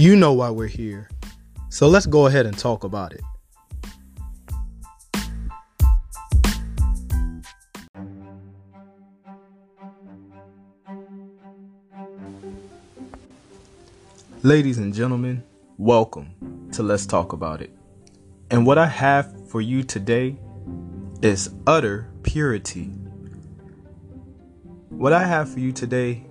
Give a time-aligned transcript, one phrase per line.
[0.00, 1.10] You know why we're here.
[1.68, 3.20] So let's go ahead and talk about it.
[14.42, 15.42] Ladies and gentlemen,
[15.76, 17.70] welcome to Let's Talk About It.
[18.50, 20.38] And what I have for you today
[21.20, 22.86] is utter purity.
[24.88, 26.24] What I have for you today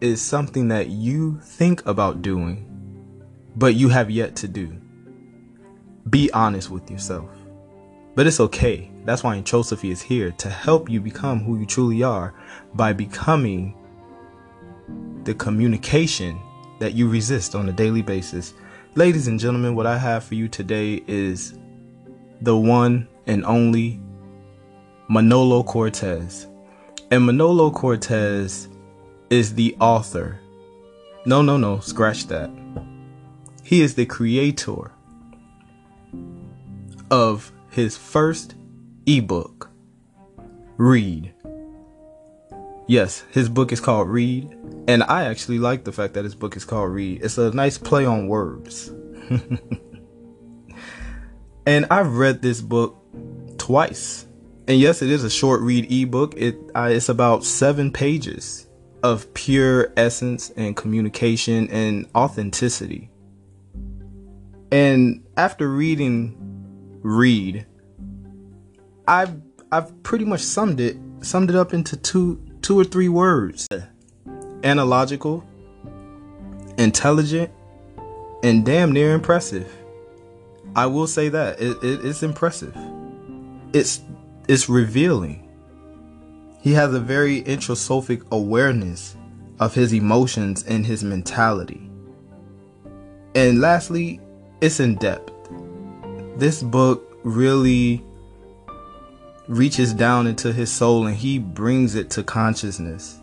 [0.00, 2.64] is something that you think about doing,
[3.58, 4.80] but you have yet to do.
[6.08, 7.28] Be honest with yourself.
[8.14, 8.90] But it's okay.
[9.04, 12.34] That's why Introsophy is here to help you become who you truly are
[12.74, 13.74] by becoming
[15.24, 16.40] the communication
[16.78, 18.54] that you resist on a daily basis.
[18.94, 21.58] Ladies and gentlemen, what I have for you today is
[22.40, 24.00] the one and only
[25.08, 26.46] Manolo Cortez.
[27.10, 28.68] And Manolo Cortez
[29.30, 30.38] is the author.
[31.26, 32.50] No, no, no, scratch that.
[33.68, 34.92] He is the creator
[37.10, 38.54] of his first
[39.04, 39.68] ebook,
[40.78, 41.34] Read.
[42.86, 44.56] Yes, his book is called Read,
[44.88, 47.22] and I actually like the fact that his book is called Read.
[47.22, 48.88] It's a nice play on words.
[51.66, 52.96] and I've read this book
[53.58, 54.24] twice.
[54.66, 56.32] And yes, it is a short read ebook.
[56.38, 58.66] It uh, it's about 7 pages
[59.02, 63.10] of pure essence and communication and authenticity.
[64.70, 66.36] And after reading
[67.02, 67.66] Read,
[69.06, 69.40] I've
[69.72, 73.66] I've pretty much summed it summed it up into two two or three words.
[74.64, 75.44] Analogical,
[76.76, 77.50] intelligent,
[78.42, 79.72] and damn near impressive.
[80.76, 81.60] I will say that.
[81.60, 82.76] It, it, it's impressive.
[83.72, 84.02] It's
[84.48, 85.48] it's revealing.
[86.60, 89.16] He has a very introsophic awareness
[89.60, 91.90] of his emotions and his mentality.
[93.34, 94.20] And lastly,
[94.60, 95.32] it's in depth.
[96.36, 98.04] This book really
[99.48, 103.20] reaches down into his soul and he brings it to consciousness.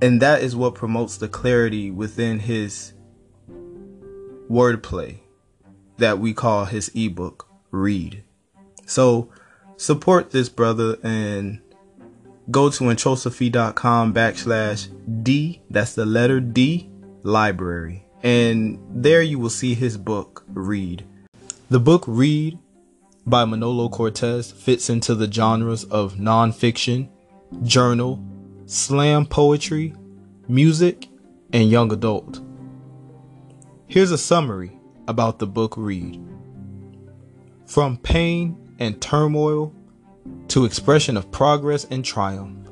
[0.00, 2.92] And that is what promotes the clarity within his
[4.50, 5.18] wordplay
[5.98, 8.24] that we call his ebook, Read.
[8.86, 9.30] So
[9.76, 11.60] support this brother and
[12.50, 14.88] go to introsophy.com backslash
[15.22, 16.90] D, that's the letter D,
[17.22, 18.04] library.
[18.22, 21.04] And there you will see his book, Read.
[21.70, 22.58] The book Read
[23.26, 27.08] by Manolo Cortez fits into the genres of nonfiction,
[27.62, 28.24] journal,
[28.66, 29.94] slam poetry,
[30.48, 31.08] music,
[31.52, 32.40] and young adult.
[33.86, 34.78] Here's a summary
[35.08, 36.20] about the book Read.
[37.66, 39.74] From pain and turmoil
[40.48, 42.68] to expression of progress and triumph.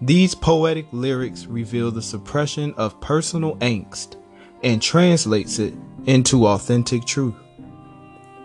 [0.00, 4.16] These poetic lyrics reveal the suppression of personal angst
[4.62, 5.74] and translates it
[6.06, 7.34] into authentic truth.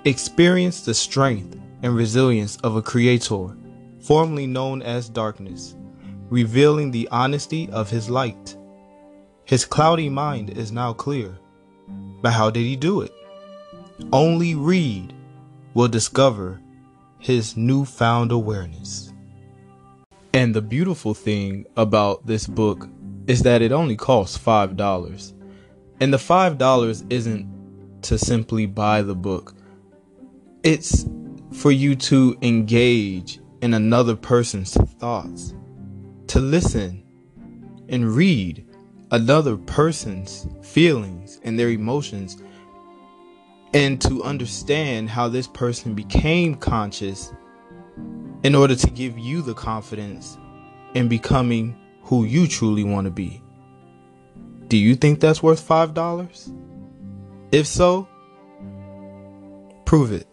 [0.05, 3.55] Experience the strength and resilience of a creator,
[4.01, 5.75] formerly known as darkness,
[6.29, 8.55] revealing the honesty of his light.
[9.45, 11.38] His cloudy mind is now clear.
[12.22, 13.13] But how did he do it?
[14.11, 15.13] Only Read
[15.73, 16.59] will discover
[17.19, 19.13] his newfound awareness.
[20.34, 22.88] And the beautiful thing about this book
[23.28, 25.34] is that it only costs $5.
[26.00, 29.56] And the $5 isn't to simply buy the book,
[30.63, 31.06] it's
[31.53, 35.53] for you to engage in another person's thoughts,
[36.28, 37.03] to listen
[37.90, 38.66] and read
[39.12, 42.41] another person's feelings and their emotions
[43.74, 47.34] and to understand how this person became conscious
[48.44, 50.38] in order to give you the confidence
[50.94, 53.41] in becoming who you truly want to be.
[54.67, 56.53] Do you think that's worth $5?
[57.51, 58.07] If so,
[59.85, 60.28] prove it.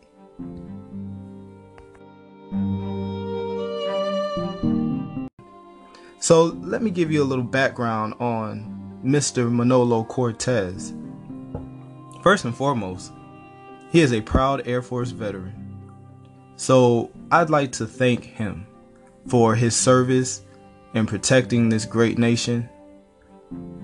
[6.19, 9.53] So, let me give you a little background on Mr.
[9.53, 10.95] Manolo Cortez.
[12.22, 13.13] First and foremost,
[13.91, 15.65] he is a proud Air Force veteran.
[16.57, 18.66] So I'd like to thank him
[19.28, 20.42] for his service
[20.95, 22.69] in protecting this great nation.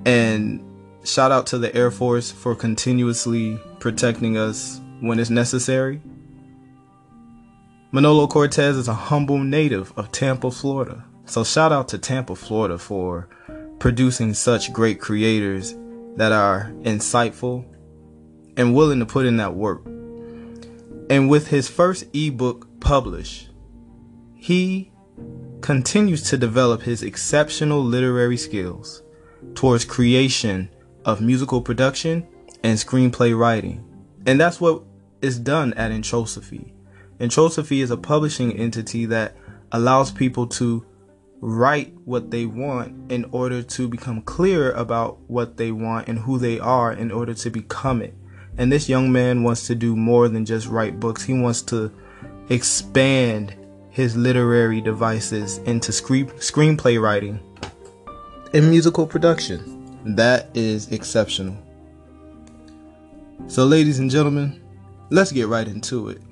[0.05, 0.65] And
[1.05, 6.01] shout out to the Air Force for continuously protecting us when it's necessary.
[7.93, 11.05] Manolo Cortez is a humble native of Tampa, Florida.
[11.25, 13.29] So shout out to Tampa, Florida for
[13.79, 15.75] producing such great creators
[16.17, 17.65] that are insightful
[18.57, 19.85] and willing to put in that work.
[21.09, 23.49] And with his first ebook published,
[24.37, 24.93] he
[25.61, 29.03] continues to develop his exceptional literary skills
[29.55, 30.69] towards creation
[31.05, 32.27] of musical production
[32.63, 33.85] and screenplay writing.
[34.27, 34.83] And that's what
[35.23, 36.73] is done at Introsophy.
[37.19, 39.37] Introsophy is a publishing entity that
[39.73, 40.85] allows people to
[41.41, 46.39] write what they want in order to become clear about what they want and who
[46.39, 48.15] they are in order to become it.
[48.59, 51.23] And this young man wants to do more than just write books.
[51.23, 51.93] He wants to
[52.51, 53.55] expand
[53.91, 57.41] his literary devices into screen screenplay writing
[58.53, 59.99] and musical production.
[60.17, 61.57] That is exceptional.
[63.47, 64.61] So, ladies and gentlemen,
[65.11, 66.23] let's get right into it.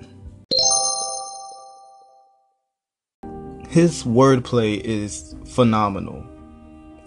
[3.68, 6.24] His wordplay is phenomenal.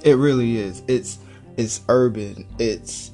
[0.03, 0.83] It really is.
[0.87, 1.19] It's
[1.57, 2.47] it's urban.
[2.59, 3.11] It's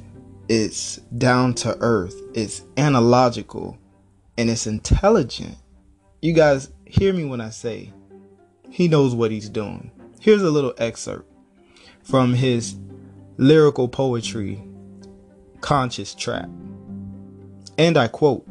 [0.49, 2.15] it's down to earth.
[2.33, 3.77] It's analogical
[4.37, 5.55] and it's intelligent.
[6.21, 7.93] You guys hear me when I say
[8.69, 9.91] he knows what he's doing.
[10.19, 11.26] Here's a little excerpt
[12.07, 12.77] from his
[13.35, 14.63] lyrical poetry,
[15.59, 16.49] Conscious Trap.
[17.77, 18.47] And I quote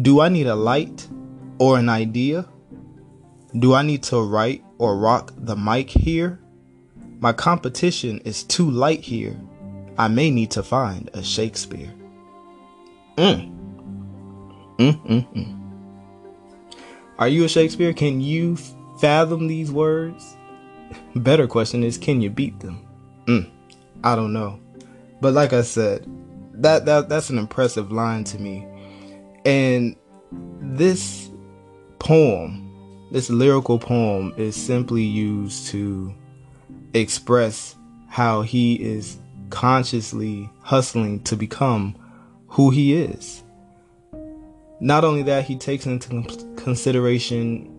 [0.00, 1.08] Do I need a light
[1.58, 2.46] or an idea?
[3.58, 6.38] Do I need to write or rock the mic here?
[7.18, 9.36] My competition is too light here.
[9.98, 11.92] I may need to find a Shakespeare.
[13.16, 13.52] Mm.
[14.78, 16.76] Mm, mm, mm.
[17.18, 17.94] Are you a Shakespeare?
[17.94, 18.56] Can you
[19.00, 20.36] fathom these words?
[21.14, 22.86] Better question is, can you beat them?
[23.26, 23.50] Mm,
[24.04, 24.60] I don't know.
[25.20, 26.06] But like I said,
[26.54, 28.66] that, that that's an impressive line to me.
[29.44, 29.96] And
[30.60, 31.30] this
[31.98, 36.14] poem, this lyrical poem is simply used to
[36.94, 37.76] express
[38.08, 39.18] how he is
[39.50, 41.96] consciously hustling to become
[42.48, 43.42] who he is.
[44.80, 46.22] Not only that, he takes into
[46.56, 47.72] consideration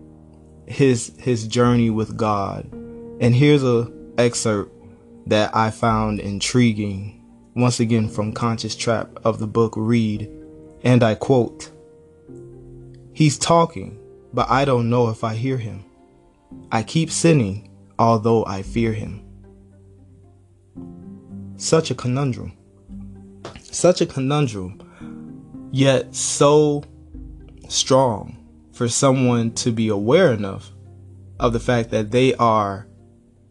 [0.66, 2.68] his his journey with God.
[3.20, 4.72] And here's a excerpt
[5.26, 7.24] that I found intriguing,
[7.54, 10.30] once again from Conscious Trap of the book Read,
[10.82, 11.70] and I quote,
[13.12, 13.98] He's talking,
[14.32, 15.84] but I don't know if I hear him.
[16.70, 19.24] I keep sinning, although I fear him.
[21.56, 22.52] Such a conundrum.
[23.60, 24.80] Such a conundrum,
[25.72, 26.84] yet so
[27.68, 28.36] strong
[28.72, 30.70] for someone to be aware enough
[31.40, 32.87] of the fact that they are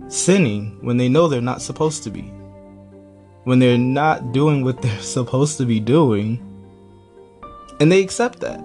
[0.07, 2.31] sinning when they know they're not supposed to be.
[3.43, 6.43] When they're not doing what they're supposed to be doing,
[7.79, 8.63] and they accept that.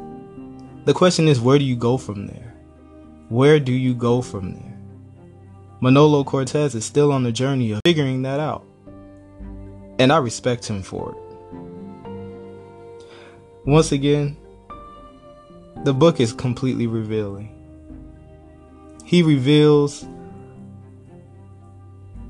[0.85, 2.55] The question is, where do you go from there?
[3.29, 4.79] Where do you go from there?
[5.81, 8.65] Manolo Cortez is still on the journey of figuring that out.
[9.99, 11.17] And I respect him for it.
[13.65, 14.37] Once again,
[15.85, 17.49] the book is completely revealing.
[19.05, 20.05] He reveals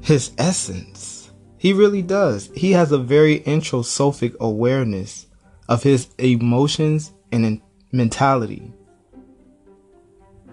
[0.02, 1.31] his essence.
[1.56, 2.50] He really does.
[2.54, 5.28] He has a very introsophic awareness
[5.69, 7.62] of his emotions and
[7.93, 8.72] mentality.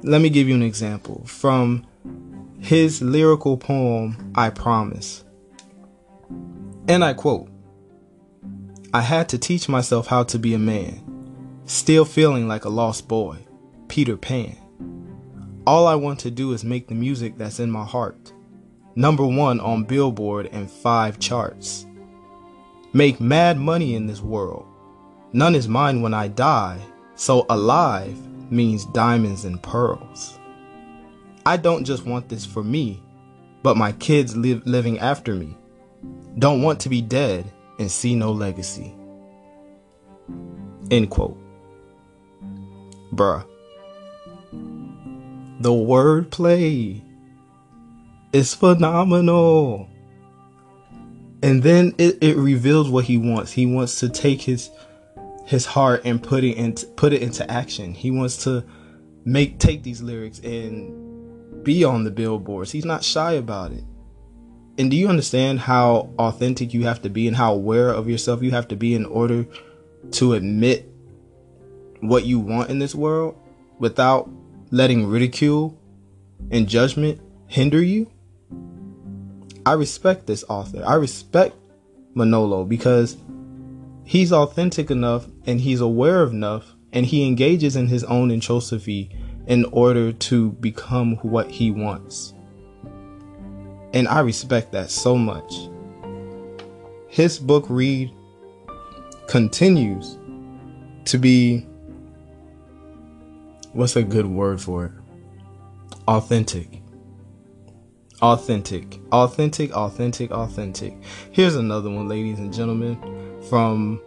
[0.03, 1.85] Let me give you an example from
[2.59, 5.25] his lyrical poem, I Promise.
[6.87, 7.49] And I quote
[8.93, 11.03] I had to teach myself how to be a man,
[11.65, 13.39] still feeling like a lost boy,
[13.87, 14.55] Peter Pan.
[15.65, 18.31] All I want to do is make the music that's in my heart
[18.95, 21.85] number one on Billboard and five charts.
[22.93, 24.65] Make mad money in this world.
[25.31, 26.79] None is mine when I die,
[27.15, 28.17] so alive
[28.51, 30.39] means diamonds and pearls.
[31.45, 33.01] I don't just want this for me,
[33.63, 35.55] but my kids live, living after me.
[36.37, 37.45] Don't want to be dead
[37.77, 38.95] and see no legacy.
[40.91, 41.37] End quote.
[43.13, 43.45] Bruh.
[45.61, 47.01] The wordplay
[48.33, 49.89] it's phenomenal.
[51.41, 53.51] And then it, it reveals what he wants.
[53.51, 54.69] He wants to take his
[55.45, 57.93] his heart and put it into put it into action.
[57.93, 58.63] He wants to
[59.25, 62.71] make take these lyrics and be on the billboards.
[62.71, 63.83] He's not shy about it.
[64.77, 68.41] And do you understand how authentic you have to be and how aware of yourself
[68.41, 69.45] you have to be in order
[70.11, 70.89] to admit
[71.99, 73.35] what you want in this world
[73.77, 74.29] without
[74.71, 75.77] letting ridicule
[76.51, 78.09] and judgment hinder you?
[79.69, 80.83] I respect this author.
[80.83, 81.55] I respect
[82.15, 83.17] Manolo because
[84.03, 89.65] he's authentic enough and he's aware enough and he engages in his own introsophy in
[89.65, 92.33] order to become what he wants.
[93.93, 95.53] And I respect that so much.
[97.07, 98.11] His book read
[99.27, 100.17] continues
[101.05, 101.59] to be
[103.73, 104.91] what's a good word for it?
[106.07, 106.78] Authentic
[108.21, 108.99] Authentic.
[109.13, 110.93] Authentic, authentic, authentic.
[111.31, 112.97] Here's another one, ladies and gentlemen,
[113.49, 114.01] from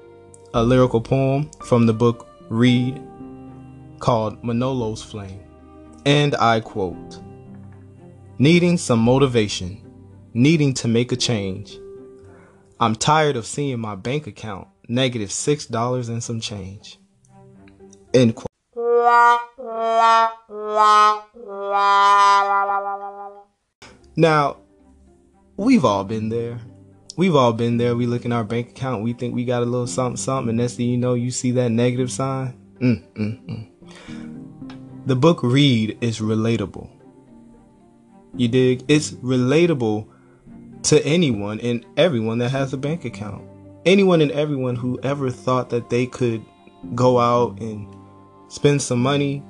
[0.52, 3.02] a lyrical poem from the book Read
[4.00, 5.40] called Manolo's Flame.
[6.04, 7.21] And I quote
[8.38, 9.81] Needing some motivation,
[10.35, 11.78] needing to make a change.
[12.81, 14.69] I'm tired of seeing my bank account
[15.31, 16.99] $6 and some change.
[18.12, 18.49] End quote.
[24.16, 24.59] Now,
[25.57, 26.59] we've all been there.
[27.16, 27.95] We've all been there.
[27.95, 30.59] We look in our bank account, we think we got a little something, something, and
[30.59, 32.59] next thing you know, you see that negative sign.
[32.81, 35.07] Mm, mm, mm.
[35.07, 36.88] The book Read is relatable.
[38.35, 38.85] You dig?
[38.88, 40.09] It's relatable
[40.85, 43.45] to anyone and everyone that has a bank account.
[43.85, 46.45] Anyone and everyone who ever thought that they could
[46.95, 47.95] go out and
[48.49, 49.42] spend some money,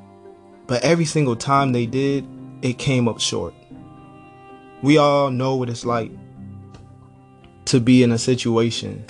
[0.66, 2.26] but every single time they did,
[2.62, 3.54] it came up short.
[4.82, 6.10] We all know what it's like
[7.66, 9.04] to be in a situation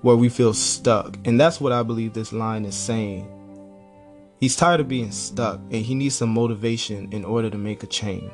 [0.00, 1.18] where we feel stuck.
[1.24, 3.28] And that's what I believe this line is saying.
[4.40, 7.86] He's tired of being stuck and he needs some motivation in order to make a
[7.86, 8.32] change.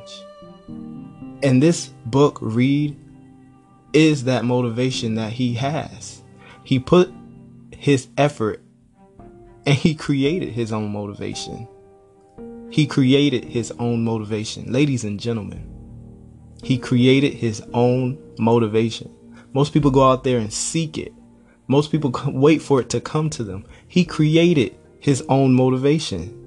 [0.69, 2.97] And this book, Read,
[3.93, 6.23] is that motivation that he has.
[6.63, 7.13] He put
[7.77, 8.63] his effort
[9.67, 11.67] and he created his own motivation.
[12.71, 14.71] He created his own motivation.
[14.73, 15.74] Ladies and gentlemen,
[16.65, 19.15] he created his own motivation.
[19.53, 21.13] Most people go out there and seek it.
[21.69, 23.67] Most people wait for it to come to them.
[23.87, 26.41] He created his own motivation.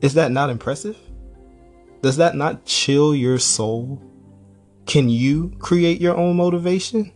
[0.00, 0.96] Is that not impressive?
[2.02, 4.00] Does that not chill your soul?
[4.86, 7.12] Can you create your own motivation?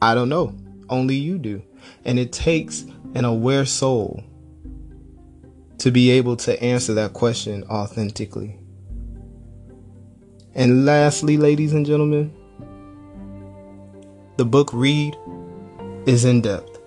[0.00, 0.54] I don't know.
[0.88, 1.62] Only you do.
[2.04, 4.22] And it takes an aware soul
[5.78, 8.58] to be able to answer that question authentically.
[10.54, 12.32] And lastly, ladies and gentlemen,
[14.36, 15.16] the book Read
[16.06, 16.78] is in depth.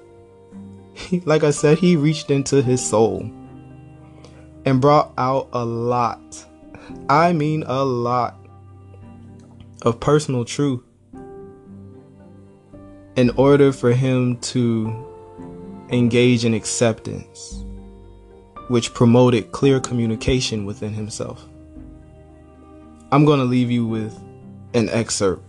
[1.26, 3.30] like I said, he reached into his soul
[4.66, 6.46] and brought out a lot.
[7.10, 8.38] I mean, a lot
[9.82, 10.82] of personal truth
[13.16, 15.06] in order for him to
[15.90, 17.64] engage in acceptance,
[18.70, 21.48] which promoted clear communication within himself.
[23.10, 24.22] I'm going to leave you with
[24.74, 25.42] an excerpt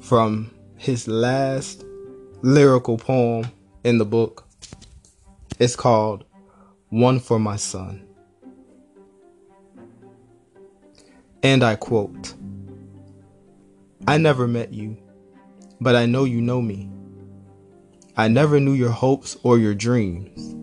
[0.00, 1.82] from his last
[2.42, 3.50] lyrical poem
[3.84, 4.46] in the book.
[5.58, 6.26] It's called
[6.90, 8.06] One for My Son.
[11.42, 12.34] And I quote
[14.06, 14.98] I never met you,
[15.80, 16.90] but I know you know me.
[18.18, 20.54] I never knew your hopes or your dreams,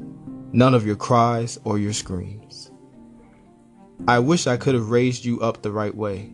[0.54, 2.70] none of your cries or your screams.
[4.06, 6.32] I wish I could have raised you up the right way.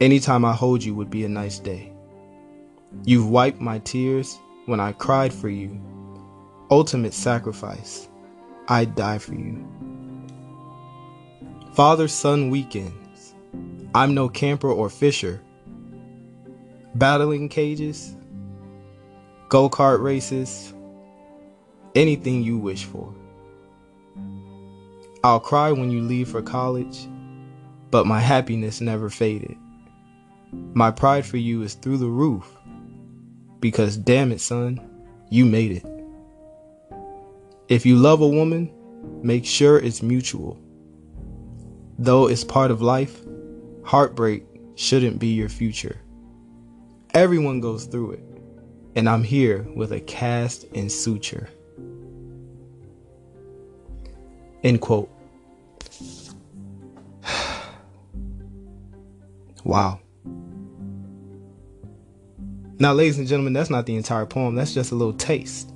[0.00, 1.92] Anytime I hold you would be a nice day.
[3.04, 5.80] You've wiped my tears when I cried for you.
[6.70, 8.08] Ultimate sacrifice.
[8.68, 9.66] I'd die for you.
[11.72, 13.34] Father son weekends.
[13.94, 15.40] I'm no camper or fisher.
[16.94, 18.14] Battling cages,
[19.48, 20.74] go kart races,
[21.94, 23.14] anything you wish for.
[25.24, 27.08] I'll cry when you leave for college,
[27.92, 29.56] but my happiness never faded.
[30.74, 32.44] My pride for you is through the roof,
[33.60, 34.80] because damn it, son,
[35.30, 35.86] you made it.
[37.68, 38.68] If you love a woman,
[39.22, 40.58] make sure it's mutual.
[41.98, 43.20] Though it's part of life,
[43.84, 46.00] heartbreak shouldn't be your future.
[47.14, 48.24] Everyone goes through it,
[48.96, 51.48] and I'm here with a cast and suture.
[54.62, 55.10] End quote.
[59.64, 60.00] wow.
[62.78, 65.72] Now, ladies and gentlemen, that's not the entire poem, that's just a little taste.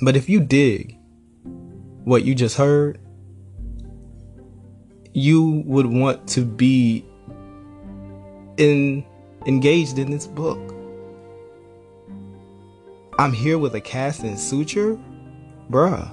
[0.00, 0.98] But if you dig
[2.04, 2.98] what you just heard,
[5.12, 7.04] you would want to be
[8.56, 9.04] in
[9.46, 10.58] engaged in this book.
[13.18, 14.98] I'm here with a cast and suture?
[15.70, 16.10] Bruh.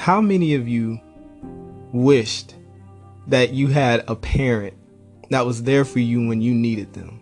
[0.00, 0.98] How many of you
[1.92, 2.54] wished
[3.26, 4.72] that you had a parent
[5.28, 7.20] that was there for you when you needed them?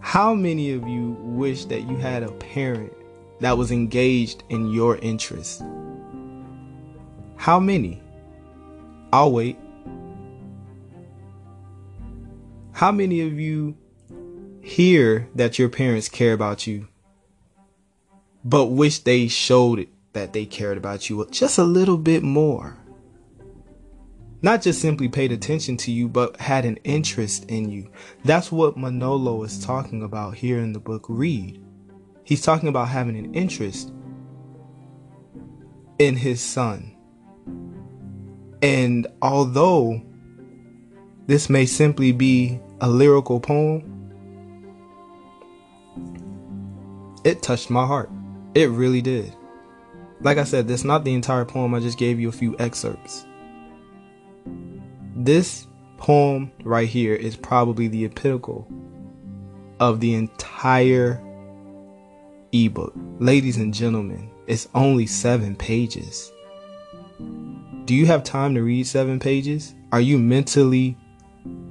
[0.00, 2.94] How many of you wish that you had a parent
[3.40, 5.62] that was engaged in your interests?
[7.36, 8.02] How many?
[9.12, 9.58] I'll wait.
[12.72, 13.76] How many of you
[14.62, 16.88] hear that your parents care about you,
[18.42, 22.78] but wish they showed it that they cared about you just a little bit more.
[24.44, 27.90] not just simply paid attention to you, but had an interest in you.
[28.26, 31.64] That's what Manolo is talking about here in the book Read.
[32.24, 33.90] He's talking about having an interest
[35.98, 36.94] in his son.
[38.60, 40.02] And although
[41.26, 43.90] this may simply be a lyrical poem,
[47.24, 48.10] it touched my heart.
[48.54, 49.34] It really did.
[50.24, 51.74] Like I said, that's not the entire poem.
[51.74, 53.26] I just gave you a few excerpts.
[55.14, 55.66] This
[55.98, 58.66] poem right here is probably the pinnacle
[59.80, 61.22] of the entire
[62.52, 62.94] ebook.
[63.18, 66.32] Ladies and gentlemen, it's only seven pages.
[67.84, 69.74] Do you have time to read seven pages?
[69.92, 70.96] Are you mentally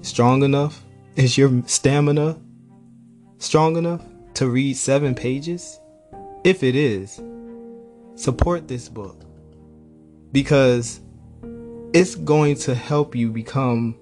[0.01, 0.83] strong enough?
[1.15, 2.39] Is your stamina
[3.39, 4.01] strong enough
[4.36, 5.79] to read seven pages?
[6.43, 7.19] If it is,
[8.15, 9.24] support this book
[10.32, 11.01] because
[11.93, 13.96] it's going to help you become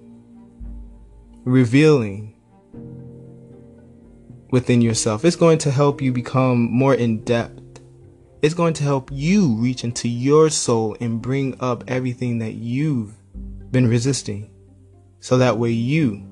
[1.44, 2.34] revealing
[4.50, 5.24] within yourself.
[5.24, 7.80] It's going to help you become more in depth.
[8.42, 13.14] It's going to help you reach into your soul and bring up everything that you've
[13.70, 14.50] been resisting
[15.20, 16.26] so that way you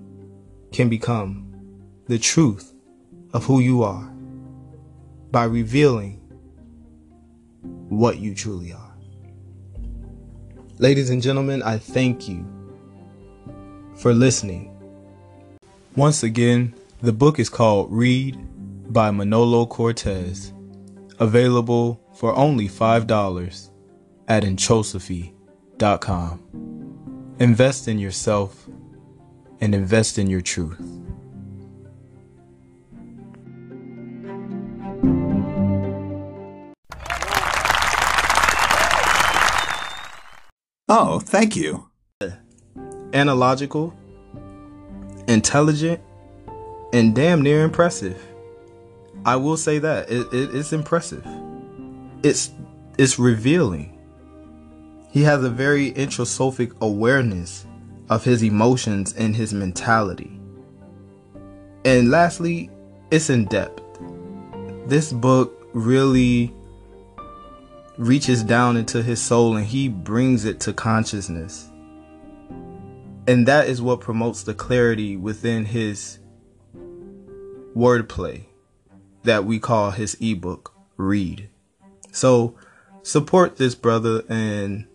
[0.72, 1.46] can become
[2.06, 2.74] the truth
[3.32, 4.12] of who you are
[5.30, 6.19] by revealing
[7.90, 8.96] what you truly are.
[10.78, 12.46] Ladies and gentlemen, I thank you
[13.96, 14.74] for listening.
[15.96, 18.38] Once again, the book is called Read
[18.92, 20.52] by Manolo Cortez,
[21.18, 23.70] available for only $5
[24.28, 27.34] at Introsophy.com.
[27.40, 28.68] Invest in yourself
[29.60, 30.99] and invest in your truth.
[41.12, 41.90] Oh, thank you.
[43.12, 43.92] Analogical,
[45.26, 46.00] intelligent,
[46.92, 48.24] and damn near impressive.
[49.24, 51.26] I will say that it, it, it's impressive.
[52.22, 52.52] It's
[52.96, 53.98] it's revealing.
[55.10, 57.66] He has a very introsophic awareness
[58.08, 60.40] of his emotions and his mentality.
[61.84, 62.70] And lastly,
[63.10, 63.82] it's in depth.
[64.86, 66.54] This book really
[68.00, 71.70] reaches down into his soul and he brings it to consciousness.
[73.28, 76.18] And that is what promotes the clarity within his
[77.76, 78.46] wordplay
[79.24, 81.50] that we call his ebook, Read.
[82.10, 82.56] So
[83.02, 84.86] support this brother and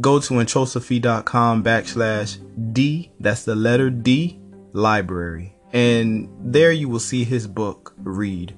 [0.00, 2.38] go to introsophy.com backslash
[2.72, 4.40] D, that's the letter D,
[4.72, 5.54] library.
[5.74, 8.56] And there you will see his book, Read.